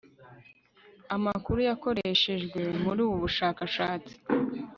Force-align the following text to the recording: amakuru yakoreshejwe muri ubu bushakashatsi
amakuru 1.15 1.59
yakoreshejwe 1.69 2.61
muri 2.83 2.99
ubu 3.05 3.15
bushakashatsi 3.23 4.13